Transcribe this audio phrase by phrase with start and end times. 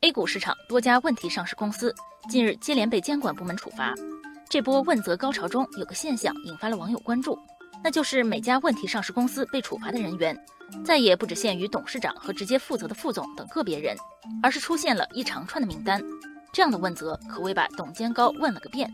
[0.00, 1.92] A 股市场多家问题上市公司
[2.28, 3.92] 近日接连被监管部门处罚。
[4.48, 7.36] 这波问责高潮中，有个现象引发了网友关注，
[7.82, 10.38] 那就是每家问题上市公司被处罚的人员，
[10.84, 13.96] 再也不只限于董事长和直接负责的副总等个别人，
[14.40, 16.00] 而是出现了一长串的名单。
[16.52, 18.88] 这样的问责可谓把董监高问了个遍。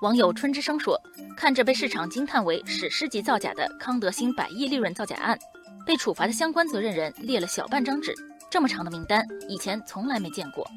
[0.00, 0.98] 网友春之声说
[1.36, 5.38] ：“看着被市场惊叹为史诗级造假的康德新百亿利润造假案，
[5.84, 8.14] 被处罚的相关责任人列了小半张纸。”
[8.52, 10.68] 这么长的名单，以前从来没见过。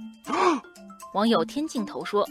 [1.13, 2.25] 网友天镜头说：“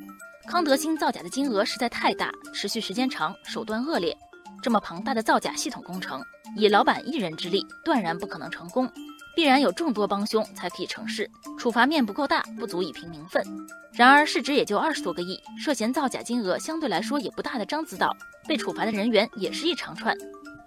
[0.49, 4.17] 康德新造假的金额实在太大，持续时间长，手段恶劣。
[4.63, 6.25] 这么庞大的造假系统工程，
[6.57, 8.91] 以老板一人之力，断然不可能成功，
[9.37, 11.31] 必然有众多帮凶才可以成事。
[11.59, 13.45] 处罚面不够大，不足以平民愤。
[13.93, 18.17] 然而市值也就二十多个亿，涉嫌造假金额相对来说也不大的獐子岛，
[18.49, 20.17] 被处罚的人员也是一长串。”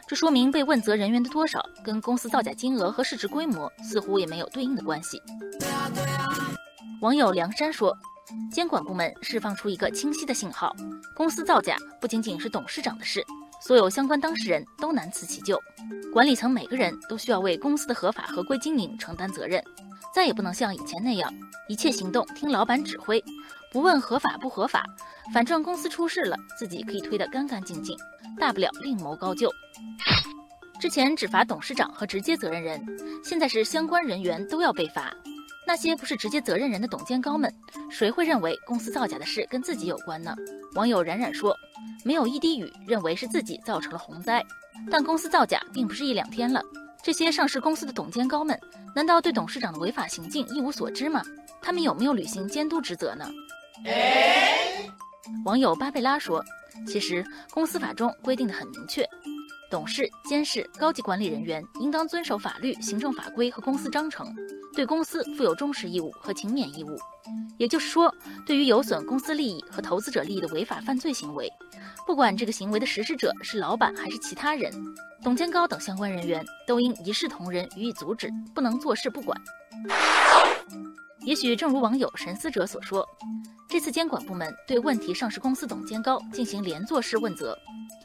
[0.07, 5.21] 这说明被问责人员的多少跟公司造假金额和市值规模似乎也没有对应的关系。
[7.02, 7.93] 网友梁山说，
[8.49, 10.73] 监管部门释放出一个清晰的信号：
[11.13, 13.22] 公司造假不仅仅是董事长的事，
[13.61, 15.59] 所有相关当事人都难辞其咎。
[16.13, 19.61] 管理层每个人都需要为公司的合法合规经营承担责任，
[20.16, 21.30] 再也不能像以前那样，
[21.67, 23.22] 一切行动听老板指挥，
[23.71, 24.83] 不问合法不合法，
[25.33, 27.97] 反正公司出事了，自己可以推得干干净净。
[28.39, 29.51] 大不了另谋高就。
[30.79, 32.79] 之前只罚董事长和直接责任人，
[33.23, 35.11] 现在是相关人员都要被罚。
[35.65, 37.53] 那些不是直接责任人的董监高们，
[37.89, 40.33] 谁会认为公司造假的事跟自己有关呢？
[40.75, 41.53] 网友冉冉说，
[42.05, 44.41] 没有一滴雨认为是自己造成了洪灾，
[44.89, 46.61] 但公司造假并不是一两天了。
[47.03, 48.57] 这些上市公司的董监高们，
[48.95, 51.21] 难道对董事长的违法行径一无所知吗？
[51.61, 53.29] 他们有没有履行监督职责呢？
[55.45, 56.44] 网友巴贝拉说。
[56.86, 59.03] 其实，公司法中规定的很明确，
[59.69, 64.31] 董事、监事、高级管理人员应当遵守法律、行政法规和公司章程，
[64.75, 66.95] 对公司负有忠实义务和勤勉义务。
[67.58, 68.14] 也就是说，
[68.45, 71.52] 对于有损公司利益和投资者利益的违法犯罪行为，
[72.06, 74.72] 不管这个行为的实施者是老板还是其他人，
[75.24, 79.35] 董监高等相关人员都应一视同仁予以阻止，不能坐视不管。
[81.27, 83.05] 也许正如网友神思者所说。
[83.67, 87.53] 这次监管部门对问题上市公司董监高进行连坐式问责，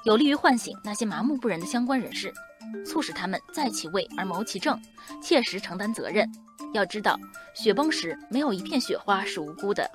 [0.05, 2.35] 有利于唤醒那些麻木不仁的相关人士，
[2.85, 4.77] 促使他们在其位而谋其政，
[5.23, 6.29] 切实承担责任。
[6.75, 7.17] 要知道，
[7.55, 9.89] 雪崩时没有一片雪花是无辜的。